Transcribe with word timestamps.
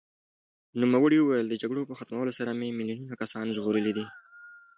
نوموړي 0.81 1.17
وویل، 1.19 1.47
د 1.49 1.53
جګړو 1.61 1.87
په 1.89 1.93
ختمولو 1.99 2.31
سره 2.39 2.51
مې 2.59 2.69
میلیونونه 2.79 3.15
کسان 3.21 3.45
ژغورلي 3.55 3.93
دي. 3.97 4.05